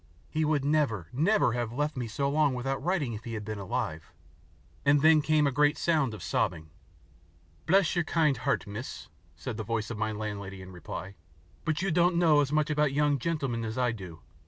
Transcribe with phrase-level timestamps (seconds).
[0.31, 3.59] He would never, never have left me so long without writing if he had been
[3.59, 4.11] alive,"
[4.83, 6.71] and then came a great sound of sobbing.
[7.67, 11.13] "Bless your kind heart, miss," said the voice of my landlady in reply,
[11.65, 14.21] "but you don't know as much about young gentlemen as I do.